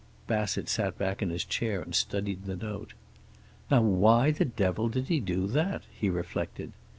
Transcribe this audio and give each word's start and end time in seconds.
Bassett 0.25 0.67
sat 0.67 0.97
back 0.97 1.21
in 1.21 1.29
his 1.29 1.45
chair 1.45 1.79
and 1.79 1.93
studied 1.93 2.45
the 2.45 2.55
note. 2.55 2.93
"Now 3.69 3.83
why 3.83 4.31
the 4.31 4.45
devil 4.45 4.89
did 4.89 5.09
he 5.09 5.19
do 5.19 5.45
that?" 5.49 5.83
he 5.95 6.09
reflected. 6.09 6.71